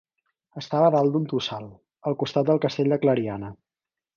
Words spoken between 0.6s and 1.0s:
Estava a